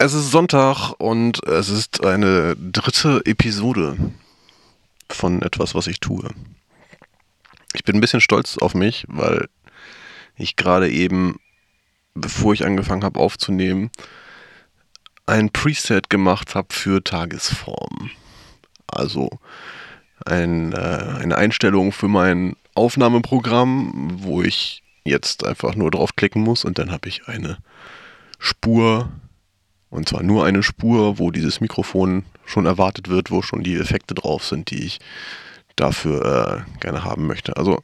Es 0.00 0.14
ist 0.14 0.30
Sonntag 0.30 0.92
und 0.98 1.44
es 1.44 1.68
ist 1.68 2.04
eine 2.04 2.54
dritte 2.54 3.20
Episode 3.24 3.96
von 5.10 5.42
etwas, 5.42 5.74
was 5.74 5.88
ich 5.88 5.98
tue. 5.98 6.30
Ich 7.74 7.82
bin 7.82 7.96
ein 7.96 8.00
bisschen 8.00 8.20
stolz 8.20 8.58
auf 8.58 8.74
mich, 8.74 9.06
weil 9.08 9.48
ich 10.36 10.54
gerade 10.54 10.88
eben, 10.88 11.40
bevor 12.14 12.52
ich 12.52 12.64
angefangen 12.64 13.02
habe 13.02 13.18
aufzunehmen, 13.18 13.90
ein 15.26 15.50
Preset 15.50 16.08
gemacht 16.08 16.54
habe 16.54 16.72
für 16.72 17.02
Tagesform. 17.02 18.12
Also 18.86 19.30
ein, 20.24 20.74
äh, 20.74 20.76
eine 20.76 21.36
Einstellung 21.36 21.90
für 21.90 22.06
mein 22.06 22.54
Aufnahmeprogramm, 22.76 24.10
wo 24.22 24.42
ich 24.42 24.84
jetzt 25.02 25.44
einfach 25.44 25.74
nur 25.74 25.90
draufklicken 25.90 26.40
muss 26.40 26.64
und 26.64 26.78
dann 26.78 26.92
habe 26.92 27.08
ich 27.08 27.26
eine 27.26 27.58
Spur 28.38 29.10
und 29.90 30.08
zwar 30.08 30.22
nur 30.22 30.44
eine 30.44 30.62
Spur, 30.62 31.18
wo 31.18 31.30
dieses 31.30 31.60
Mikrofon 31.60 32.24
schon 32.44 32.66
erwartet 32.66 33.08
wird, 33.08 33.30
wo 33.30 33.42
schon 33.42 33.62
die 33.62 33.76
Effekte 33.76 34.14
drauf 34.14 34.44
sind, 34.44 34.70
die 34.70 34.84
ich 34.84 34.98
dafür 35.76 36.66
äh, 36.66 36.80
gerne 36.80 37.04
haben 37.04 37.26
möchte. 37.26 37.56
Also, 37.56 37.82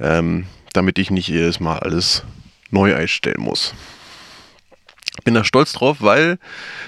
ähm, 0.00 0.46
damit 0.72 0.98
ich 0.98 1.10
nicht 1.10 1.28
jedes 1.28 1.60
Mal 1.60 1.78
alles 1.78 2.24
neu 2.70 2.94
einstellen 2.94 3.40
muss. 3.40 3.74
Bin 5.24 5.34
da 5.34 5.44
stolz 5.44 5.72
drauf, 5.72 5.98
weil 6.00 6.38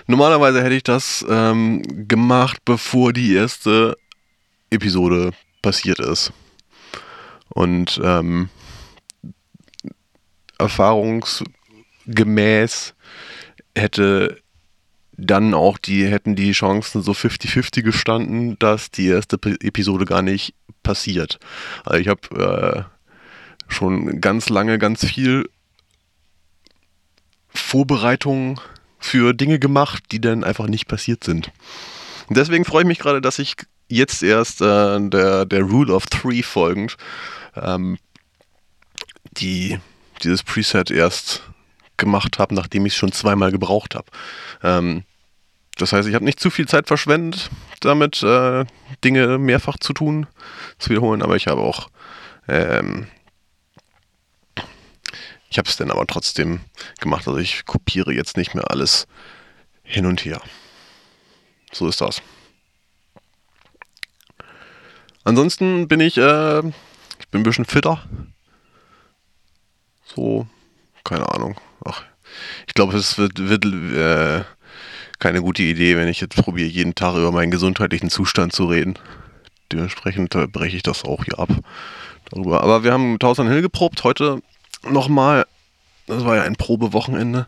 normalerweise 0.07 0.63
hätte 0.63 0.75
ich 0.75 0.85
das 0.85 1.25
ähm, 1.29 1.83
gemacht, 2.09 2.59
bevor 2.65 3.13
die 3.13 3.35
erste 3.35 3.97
Episode 4.71 5.33
passiert 5.63 5.99
ist. 5.99 6.33
Und 7.49 8.01
ähm, 8.05 8.49
erfahrungsgemäß 10.59 12.95
hätte 13.77 14.39
dann 15.13 15.55
auch 15.55 15.79
die, 15.79 16.07
hätten 16.07 16.35
die 16.35 16.53
Chancen 16.53 17.03
so 17.03 17.13
50-50 17.13 17.83
gestanden, 17.83 18.59
dass 18.59 18.91
die 18.91 19.07
erste 19.07 19.37
Episode 19.61 20.05
gar 20.05 20.23
nicht 20.23 20.55
passiert. 20.83 21.39
Also 21.85 21.99
ich 21.99 22.09
habe 22.09 22.87
äh, 23.69 23.73
schon 23.73 24.21
ganz 24.21 24.49
lange 24.49 24.79
ganz 24.79 25.05
viel 25.05 25.49
Vorbereitungen 27.49 28.61
für 28.99 29.35
Dinge 29.35 29.59
gemacht, 29.59 30.05
die 30.13 30.21
dann 30.21 30.45
einfach 30.45 30.69
nicht 30.69 30.87
passiert 30.87 31.25
sind. 31.25 31.51
Deswegen 32.29 32.65
freue 32.65 32.83
ich 32.83 32.89
mich 32.89 32.99
gerade, 32.99 33.21
dass 33.21 33.39
ich 33.39 33.57
jetzt 33.89 34.23
erst 34.23 34.61
äh, 34.61 35.01
der, 35.01 35.45
der 35.47 35.63
Rule 35.63 35.93
of 35.93 36.07
Three 36.07 36.43
folgend 36.43 36.97
ähm, 37.57 37.99
die, 39.33 39.79
dieses 40.23 40.43
Preset 40.43 40.91
erst 40.91 41.43
gemacht 42.01 42.41
habe, 42.41 42.55
nachdem 42.55 42.87
ich 42.87 42.95
es 42.95 42.99
schon 42.99 43.13
zweimal 43.13 43.53
gebraucht 43.53 43.95
habe. 43.95 44.07
Ähm, 44.65 45.05
das 45.77 45.93
heißt, 45.93 46.09
ich 46.09 46.15
habe 46.15 46.25
nicht 46.25 46.41
zu 46.41 46.51
viel 46.51 46.67
Zeit 46.67 46.89
verschwendet, 46.89 47.51
damit 47.81 48.23
äh, 48.23 48.65
Dinge 49.05 49.39
mehrfach 49.39 49.79
zu 49.79 49.93
tun, 49.93 50.27
zu 50.79 50.91
wiederholen, 50.91 51.23
aber 51.23 51.37
ich 51.37 51.47
habe 51.47 51.61
auch, 51.61 51.89
ähm, 52.49 53.07
ich 55.49 55.59
habe 55.59 55.69
es 55.69 55.77
dann 55.77 55.91
aber 55.91 56.07
trotzdem 56.07 56.61
gemacht. 57.01 57.27
Also 57.27 57.39
ich 57.39 57.65
kopiere 57.65 58.13
jetzt 58.13 58.37
nicht 58.37 58.55
mehr 58.55 58.71
alles 58.71 59.07
hin 59.83 60.07
und 60.07 60.25
her. 60.25 60.41
So 61.73 61.89
ist 61.89 62.01
das. 62.01 62.21
Ansonsten 65.25 65.89
bin 65.89 66.01
ich, 66.01 66.19
äh, 66.19 66.61
ich 66.61 67.29
bin 67.31 67.41
ein 67.41 67.45
bisschen 67.45 67.65
fitter. 67.65 68.03
So, 70.05 70.47
keine 71.05 71.29
Ahnung. 71.33 71.61
Ach, 71.85 72.03
ich 72.67 72.75
glaube, 72.75 72.97
es 72.97 73.19
wird, 73.19 73.49
wird 73.49 73.65
äh, 73.65 74.45
keine 75.19 75.43
gute 75.43 75.63
Idee, 75.63 75.97
wenn 75.97 76.09
ich 76.09 76.21
jetzt 76.21 76.37
probiere, 76.37 76.69
jeden 76.69 76.95
Tag 76.95 77.15
über 77.15 77.33
meinen 77.33 77.51
gesundheitlichen 77.51 78.11
Zustand 78.11 78.53
zu 78.53 78.67
reden. 78.67 78.99
Dementsprechend 79.73 80.35
äh, 80.35 80.47
breche 80.47 80.77
ich 80.77 80.83
das 80.83 81.05
auch 81.05 81.25
hier 81.25 81.39
ab. 81.39 81.51
Darüber. 82.31 82.63
Aber 82.63 82.85
wir 82.85 82.93
haben 82.93 83.19
Tausend 83.19 83.51
Hill 83.51 83.63
geprobt. 83.63 84.05
Heute 84.05 84.41
nochmal. 84.89 85.47
Das 86.07 86.25
war 86.25 86.37
ja 86.37 86.43
ein 86.43 86.57
Probewochenende. 86.57 87.47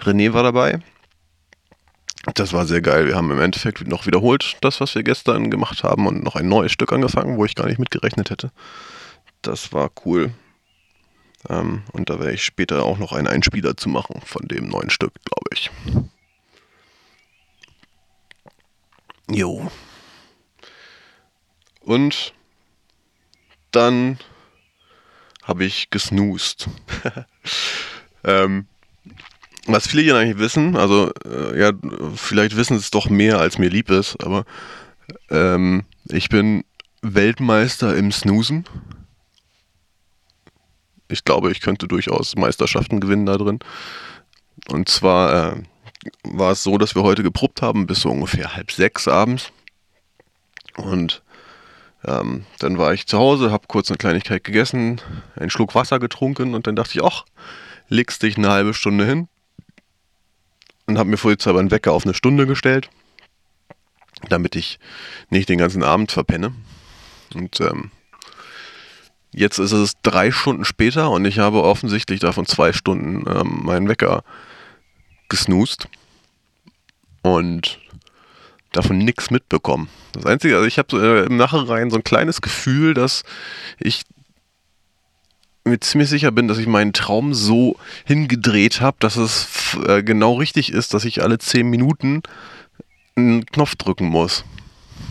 René 0.00 0.32
war 0.32 0.42
dabei. 0.42 0.80
Das 2.34 2.52
war 2.52 2.66
sehr 2.66 2.80
geil. 2.80 3.06
Wir 3.06 3.14
haben 3.14 3.30
im 3.30 3.40
Endeffekt 3.40 3.86
noch 3.86 4.06
wiederholt 4.06 4.56
das, 4.60 4.80
was 4.80 4.94
wir 4.94 5.02
gestern 5.02 5.50
gemacht 5.50 5.84
haben 5.84 6.06
und 6.06 6.24
noch 6.24 6.36
ein 6.36 6.48
neues 6.48 6.72
Stück 6.72 6.92
angefangen, 6.92 7.36
wo 7.36 7.44
ich 7.44 7.54
gar 7.54 7.66
nicht 7.66 7.78
mitgerechnet 7.78 8.30
hätte. 8.30 8.50
Das 9.42 9.72
war 9.72 9.90
cool. 10.04 10.32
Ähm, 11.48 11.82
und 11.92 12.10
da 12.10 12.18
werde 12.18 12.32
ich 12.32 12.44
später 12.44 12.84
auch 12.84 12.98
noch 12.98 13.12
einen 13.12 13.26
Einspieler 13.26 13.76
zu 13.76 13.88
machen 13.88 14.20
von 14.24 14.46
dem 14.48 14.68
neuen 14.68 14.90
Stück, 14.90 15.12
glaube 15.24 15.48
ich. 15.52 15.70
Jo. 19.28 19.70
Und 21.80 22.32
dann 23.70 24.18
habe 25.42 25.64
ich 25.64 25.90
gesnoost. 25.90 26.68
ähm, 28.24 28.66
was 29.66 29.88
viele 29.88 30.02
hier 30.02 30.16
eigentlich 30.16 30.38
wissen, 30.38 30.76
also 30.76 31.12
äh, 31.24 31.60
ja, 31.60 31.72
vielleicht 32.14 32.56
wissen 32.56 32.76
es 32.76 32.90
doch 32.90 33.08
mehr, 33.08 33.38
als 33.38 33.58
mir 33.58 33.68
lieb 33.68 33.90
ist, 33.90 34.16
aber 34.22 34.44
ähm, 35.30 35.84
ich 36.08 36.28
bin 36.28 36.64
Weltmeister 37.02 37.96
im 37.96 38.12
Snoosen. 38.12 38.64
Ich 41.08 41.24
glaube, 41.24 41.50
ich 41.50 41.60
könnte 41.60 41.88
durchaus 41.88 42.36
Meisterschaften 42.36 43.00
gewinnen 43.00 43.26
da 43.26 43.36
drin. 43.36 43.58
Und 44.68 44.88
zwar 44.88 45.54
äh, 45.54 45.62
war 46.24 46.52
es 46.52 46.62
so, 46.62 46.78
dass 46.78 46.94
wir 46.94 47.02
heute 47.02 47.22
geprobt 47.22 47.62
haben 47.62 47.86
bis 47.86 48.00
so 48.00 48.10
ungefähr 48.10 48.54
halb 48.54 48.72
sechs 48.72 49.08
abends. 49.08 49.52
Und 50.76 51.22
ähm, 52.04 52.44
dann 52.58 52.78
war 52.78 52.92
ich 52.92 53.06
zu 53.06 53.18
Hause, 53.18 53.50
habe 53.50 53.66
kurz 53.66 53.90
eine 53.90 53.98
Kleinigkeit 53.98 54.44
gegessen, 54.44 55.00
einen 55.34 55.50
Schluck 55.50 55.74
Wasser 55.74 55.98
getrunken 55.98 56.54
und 56.54 56.66
dann 56.66 56.76
dachte 56.76 56.98
ich, 56.98 57.04
ach, 57.04 57.24
legst 57.88 58.22
dich 58.22 58.36
eine 58.36 58.50
halbe 58.50 58.74
Stunde 58.74 59.06
hin. 59.06 59.28
Und 60.86 60.98
habe 60.98 61.10
mir 61.10 61.16
vorsichtshalber 61.16 61.58
einen 61.58 61.72
Wecker 61.72 61.92
auf 61.92 62.04
eine 62.04 62.14
Stunde 62.14 62.46
gestellt, 62.46 62.90
damit 64.28 64.54
ich 64.54 64.78
nicht 65.30 65.48
den 65.48 65.58
ganzen 65.58 65.82
Abend 65.82 66.12
verpenne. 66.12 66.54
Und 67.34 67.60
ähm, 67.60 67.90
jetzt 69.36 69.58
ist 69.58 69.72
es 69.72 69.92
drei 70.02 70.32
Stunden 70.32 70.64
später 70.64 71.10
und 71.10 71.24
ich 71.26 71.38
habe 71.38 71.62
offensichtlich 71.62 72.20
davon 72.20 72.46
zwei 72.46 72.72
Stunden 72.72 73.24
ähm, 73.30 73.60
meinen 73.64 73.88
Wecker 73.88 74.24
gesnoost 75.28 75.88
und 77.22 77.78
davon 78.72 78.98
nichts 78.98 79.30
mitbekommen. 79.30 79.88
Das 80.12 80.24
Einzige, 80.24 80.56
also 80.56 80.66
ich 80.66 80.78
habe 80.78 80.96
äh, 80.96 81.26
im 81.26 81.36
Nachhinein 81.36 81.90
so 81.90 81.96
ein 81.96 82.04
kleines 82.04 82.40
Gefühl, 82.40 82.94
dass 82.94 83.22
ich 83.78 84.02
mir 85.64 85.80
ziemlich 85.80 86.08
sicher 86.08 86.30
bin, 86.30 86.48
dass 86.48 86.58
ich 86.58 86.66
meinen 86.66 86.92
Traum 86.94 87.34
so 87.34 87.76
hingedreht 88.04 88.80
habe, 88.80 88.96
dass 89.00 89.16
es 89.16 89.76
äh, 89.86 90.02
genau 90.02 90.34
richtig 90.34 90.72
ist, 90.72 90.94
dass 90.94 91.04
ich 91.04 91.22
alle 91.22 91.38
10 91.38 91.68
Minuten 91.68 92.22
einen 93.16 93.44
Knopf 93.44 93.76
drücken 93.76 94.06
muss. 94.06 94.44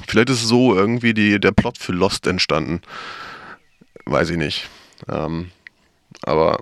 Vielleicht 0.07 0.29
ist 0.29 0.47
so 0.47 0.75
irgendwie 0.75 1.13
die, 1.13 1.39
der 1.39 1.51
Plot 1.51 1.77
für 1.77 1.91
Lost 1.91 2.25
entstanden. 2.25 2.81
Weiß 4.05 4.29
ich 4.29 4.37
nicht. 4.37 4.69
Ähm, 5.09 5.51
aber 6.23 6.59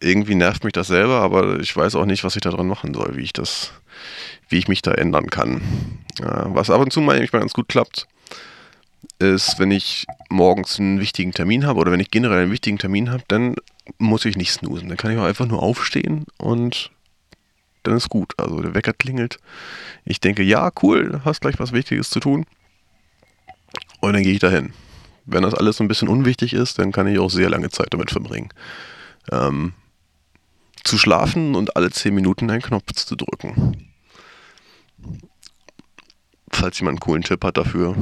irgendwie 0.00 0.34
nervt 0.34 0.64
mich 0.64 0.72
das 0.72 0.88
selber, 0.88 1.20
aber 1.20 1.60
ich 1.60 1.74
weiß 1.76 1.94
auch 1.94 2.04
nicht, 2.04 2.24
was 2.24 2.36
ich 2.36 2.42
da 2.42 2.50
dran 2.50 2.68
machen 2.68 2.94
soll, 2.94 3.16
wie 3.16 3.22
ich 3.22 3.32
das, 3.32 3.72
wie 4.48 4.58
ich 4.58 4.68
mich 4.68 4.82
da 4.82 4.92
ändern 4.92 5.30
kann. 5.30 5.62
Ja, 6.20 6.54
was 6.54 6.70
ab 6.70 6.80
und 6.80 6.92
zu 6.92 7.00
mal 7.00 7.24
ganz 7.26 7.52
gut 7.52 7.68
klappt, 7.68 8.06
ist, 9.18 9.58
wenn 9.58 9.70
ich 9.70 10.06
morgens 10.28 10.78
einen 10.78 11.00
wichtigen 11.00 11.32
Termin 11.32 11.66
habe 11.66 11.80
oder 11.80 11.92
wenn 11.92 12.00
ich 12.00 12.10
generell 12.10 12.42
einen 12.42 12.52
wichtigen 12.52 12.78
Termin 12.78 13.10
habe, 13.10 13.24
dann 13.28 13.56
muss 13.98 14.24
ich 14.24 14.36
nicht 14.36 14.52
snoosen. 14.52 14.88
Dann 14.88 14.96
kann 14.96 15.10
ich 15.12 15.18
auch 15.18 15.24
einfach 15.24 15.46
nur 15.46 15.62
aufstehen 15.62 16.26
und 16.38 16.90
dann 17.82 17.96
ist 17.96 18.10
gut. 18.10 18.34
Also 18.36 18.60
der 18.60 18.74
Wecker 18.74 18.92
klingelt. 18.92 19.38
Ich 20.04 20.20
denke, 20.20 20.42
ja, 20.42 20.70
cool, 20.82 21.20
hast 21.24 21.40
gleich 21.40 21.58
was 21.58 21.72
Wichtiges 21.72 22.10
zu 22.10 22.20
tun. 22.20 22.44
Und 24.00 24.12
dann 24.12 24.22
gehe 24.22 24.32
ich 24.32 24.40
dahin. 24.40 24.72
Wenn 25.26 25.42
das 25.42 25.54
alles 25.54 25.76
so 25.76 25.84
ein 25.84 25.88
bisschen 25.88 26.08
unwichtig 26.08 26.52
ist, 26.52 26.78
dann 26.78 26.92
kann 26.92 27.08
ich 27.08 27.18
auch 27.18 27.30
sehr 27.30 27.50
lange 27.50 27.68
Zeit 27.68 27.88
damit 27.90 28.12
verbringen. 28.12 28.48
Ähm, 29.32 29.74
zu 30.84 30.98
schlafen 30.98 31.56
und 31.56 31.76
alle 31.76 31.90
10 31.90 32.14
Minuten 32.14 32.48
einen 32.48 32.62
Knopf 32.62 32.92
zu 32.92 33.16
drücken. 33.16 33.90
Falls 36.50 36.78
jemand 36.78 36.94
einen 36.94 37.00
coolen 37.00 37.22
Tipp 37.24 37.44
hat 37.44 37.56
dafür, 37.56 37.96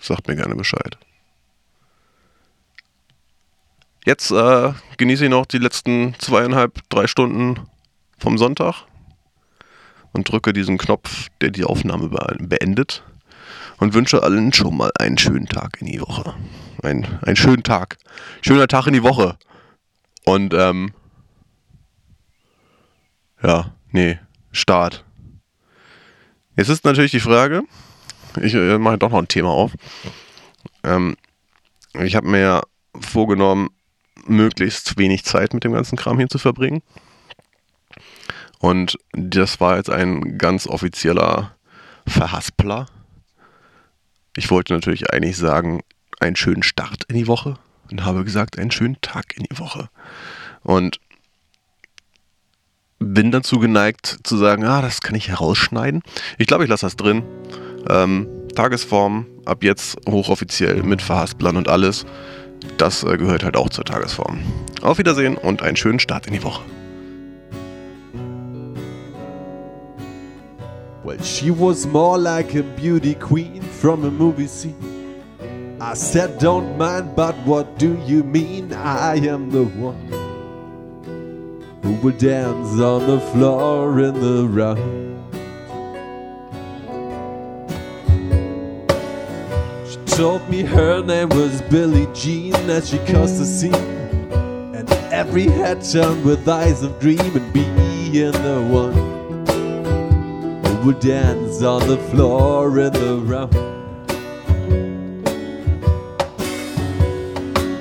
sagt 0.00 0.28
mir 0.28 0.36
gerne 0.36 0.54
Bescheid. 0.54 0.96
Jetzt 4.04 4.30
äh, 4.30 4.72
genieße 4.98 5.24
ich 5.24 5.30
noch 5.30 5.46
die 5.46 5.58
letzten 5.58 6.14
zweieinhalb, 6.20 6.88
drei 6.88 7.08
Stunden 7.08 7.58
vom 8.16 8.38
Sonntag 8.38 8.84
und 10.12 10.30
drücke 10.30 10.52
diesen 10.52 10.78
Knopf, 10.78 11.28
der 11.40 11.50
die 11.50 11.64
Aufnahme 11.64 12.08
beendet 12.38 13.02
und 13.78 13.94
wünsche 13.94 14.22
allen 14.22 14.52
schon 14.52 14.76
mal 14.76 14.90
einen 14.98 15.18
schönen 15.18 15.46
Tag 15.46 15.80
in 15.80 15.86
die 15.86 16.00
Woche. 16.00 16.34
Ein, 16.82 17.06
einen 17.22 17.36
schönen 17.36 17.62
Tag. 17.62 17.98
Schöner 18.42 18.68
Tag 18.68 18.86
in 18.86 18.94
die 18.94 19.02
Woche. 19.02 19.38
Und 20.24 20.54
ähm, 20.54 20.92
ja, 23.42 23.72
nee, 23.90 24.18
Start. 24.52 25.04
Jetzt 26.56 26.68
ist 26.68 26.84
natürlich 26.84 27.10
die 27.10 27.20
Frage, 27.20 27.64
ich 28.40 28.54
äh, 28.54 28.78
mache 28.78 28.98
doch 28.98 29.10
noch 29.10 29.18
ein 29.18 29.28
Thema 29.28 29.50
auf. 29.50 29.72
Ähm, 30.82 31.16
ich 31.92 32.16
habe 32.16 32.28
mir 32.28 32.40
ja 32.40 32.62
vorgenommen, 32.98 33.68
möglichst 34.26 34.98
wenig 34.98 35.24
Zeit 35.24 35.54
mit 35.54 35.64
dem 35.64 35.72
ganzen 35.72 35.96
Kram 35.96 36.18
hier 36.18 36.28
zu 36.28 36.38
verbringen. 36.38 36.82
Und 38.58 38.98
das 39.12 39.60
war 39.60 39.76
jetzt 39.76 39.90
ein 39.90 40.38
ganz 40.38 40.66
offizieller 40.66 41.56
Verhaspler. 42.06 42.86
Ich 44.36 44.50
wollte 44.50 44.74
natürlich 44.74 45.12
eigentlich 45.12 45.38
sagen, 45.38 45.80
einen 46.20 46.36
schönen 46.36 46.62
Start 46.62 47.04
in 47.08 47.16
die 47.16 47.26
Woche 47.26 47.58
und 47.90 48.04
habe 48.04 48.22
gesagt, 48.22 48.58
einen 48.58 48.70
schönen 48.70 49.00
Tag 49.00 49.34
in 49.36 49.44
die 49.44 49.58
Woche. 49.58 49.88
Und 50.62 51.00
bin 52.98 53.30
dazu 53.30 53.58
geneigt 53.58 54.18
zu 54.24 54.36
sagen, 54.36 54.64
ah, 54.64 54.82
das 54.82 55.00
kann 55.00 55.14
ich 55.14 55.28
herausschneiden. 55.28 56.02
Ich 56.38 56.46
glaube, 56.46 56.64
ich 56.64 56.70
lasse 56.70 56.84
das 56.86 56.96
drin. 56.96 57.22
Ähm, 57.88 58.28
Tagesform 58.54 59.26
ab 59.46 59.64
jetzt 59.64 59.96
hochoffiziell 60.08 60.82
mit 60.82 61.00
Verhasplern 61.00 61.56
und 61.56 61.68
alles. 61.68 62.04
Das 62.76 63.04
äh, 63.04 63.16
gehört 63.16 63.42
halt 63.42 63.56
auch 63.56 63.70
zur 63.70 63.84
Tagesform. 63.84 64.40
Auf 64.82 64.98
Wiedersehen 64.98 65.36
und 65.36 65.62
einen 65.62 65.76
schönen 65.76 66.00
Start 66.00 66.26
in 66.26 66.34
die 66.34 66.42
Woche. 66.42 66.62
Well, 71.04 71.22
she 71.22 71.50
was 71.50 71.86
more 71.86 72.18
like 72.18 72.54
a 72.54 72.62
beauty 72.76 73.14
queen 73.14 73.65
from 73.80 74.04
a 74.04 74.10
movie 74.10 74.46
scene. 74.46 75.76
I 75.80 75.94
said, 75.94 76.38
Don't 76.38 76.78
mind, 76.78 77.14
but 77.14 77.34
what 77.46 77.78
do 77.78 78.00
you 78.06 78.24
mean? 78.24 78.72
I 78.72 79.16
am 79.16 79.50
the 79.50 79.64
one 79.64 80.08
who 81.82 81.94
will 81.96 82.16
dance 82.16 82.80
on 82.80 83.06
the 83.06 83.20
floor 83.32 84.00
in 84.00 84.14
the 84.14 84.48
round. 84.48 85.04
She 89.88 90.16
told 90.16 90.48
me 90.48 90.62
her 90.62 91.02
name 91.02 91.28
was 91.28 91.60
Billie 91.62 92.08
Jean 92.14 92.54
as 92.70 92.88
she 92.88 92.98
caused 92.98 93.38
the 93.38 93.44
scene. 93.44 93.74
And 94.74 94.90
every 95.12 95.44
head 95.44 95.84
turned 95.84 96.24
with 96.24 96.48
eyes 96.48 96.82
of 96.82 96.98
dream 96.98 97.36
and 97.36 97.52
being 97.52 98.32
the 98.32 98.66
one 98.70 99.05
would 100.86 101.00
dance 101.00 101.62
on 101.62 101.84
the 101.88 101.96
floor 102.10 102.78
in 102.78 102.92
the 102.92 103.16
round. 103.16 103.52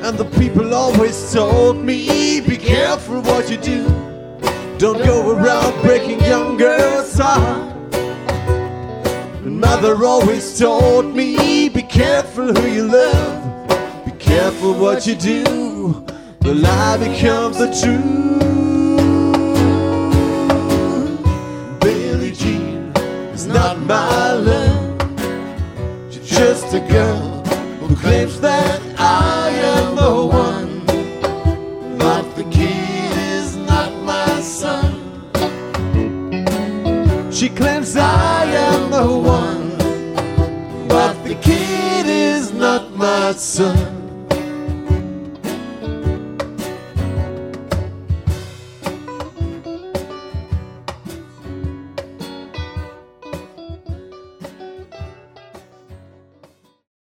And 0.04 0.18
the 0.18 0.26
people 0.40 0.74
always 0.74 1.32
told 1.32 1.78
me, 1.78 2.42
be 2.42 2.58
careful 2.58 3.22
what 3.22 3.48
you 3.52 3.58
do. 3.58 3.84
Don't 4.80 4.98
go 5.06 5.30
around 5.30 5.80
breaking 5.84 6.20
young 6.22 6.58
girls' 6.58 7.16
hearts. 7.16 7.96
And 9.46 9.60
mother 9.62 10.04
always 10.04 10.58
told 10.58 11.06
me, 11.16 11.70
be 11.70 11.84
careful 11.84 12.52
who 12.56 12.68
you 12.68 12.88
love, 12.88 14.04
be 14.04 14.14
careful 14.14 14.74
what 14.74 15.06
you 15.06 15.14
do. 15.14 15.44
The 16.40 16.56
lie 16.56 16.98
becomes 16.98 17.60
the 17.60 17.68
truth. 17.68 18.35
My 23.86 24.34
love. 24.34 26.12
She's 26.12 26.28
just 26.28 26.74
a 26.74 26.80
girl 26.80 27.44
who 27.80 27.96
claims 27.96 28.40
that 28.42 28.82
I 28.98 29.50
am 29.50 29.96
the 29.96 30.26
one. 30.26 30.86
But 31.98 32.36
the 32.36 32.44
kid 32.46 33.18
is 33.18 33.56
not 33.56 33.92
my 34.04 34.42
son. 34.42 34.92
She 37.32 37.50
claims 37.50 37.96
I 37.96 38.46
am 38.46 38.90
the 38.90 39.06
one, 39.06 39.78
but 40.88 41.14
the 41.24 41.36
kid 41.36 42.08
is 42.08 42.52
not 42.52 42.96
my 42.96 43.34
son. 43.34 44.05